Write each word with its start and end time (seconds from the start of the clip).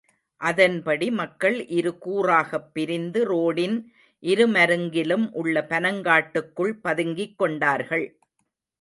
அதன்படி 0.41 1.11
மக்கள் 1.11 1.65
இருகூறாகப் 1.65 2.73
பிரிந்து 2.73 3.21
ரோடின் 3.25 3.77
இரு 4.23 4.47
மருங்கிலும் 4.49 5.29
உள்ள 5.31 5.65
பனங்காட்டுக்குள் 5.69 6.73
பதுங்கிக் 6.81 7.37
கொண்டார்கள். 7.37 8.07